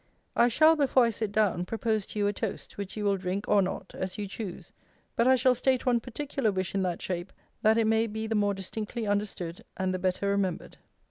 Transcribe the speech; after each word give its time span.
I 0.35 0.47
shall, 0.47 0.75
before 0.75 1.05
I 1.05 1.11
sit 1.11 1.31
down, 1.31 1.63
propose 1.63 2.07
to 2.07 2.17
you 2.17 2.25
a 2.25 2.33
toast, 2.33 2.75
which 2.75 2.97
you 2.97 3.05
will 3.05 3.17
drink, 3.17 3.47
or 3.47 3.61
not, 3.61 3.93
as 3.93 4.17
you 4.17 4.27
choose: 4.27 4.73
but 5.15 5.27
I 5.27 5.35
shall 5.35 5.53
state 5.53 5.85
one 5.85 5.99
particular 5.99 6.51
wish 6.51 6.73
in 6.73 6.81
that 6.81 6.99
shape, 7.03 7.31
that 7.61 7.77
it 7.77 7.85
may 7.85 8.07
be 8.07 8.25
the 8.25 8.33
more 8.33 8.55
distinctly 8.55 9.05
understood, 9.05 9.63
and 9.77 9.93
the 9.93 9.99
better 9.99 10.29
remembered. 10.29 10.77